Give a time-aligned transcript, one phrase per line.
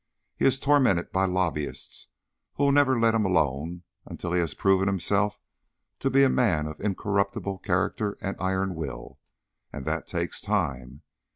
[0.35, 2.07] He is tormented by lobbyists
[2.55, 5.37] who will never let him alone until he has proved himself
[5.99, 9.19] to be a man of incorruptible character and iron will;
[9.71, 11.03] and that takes time.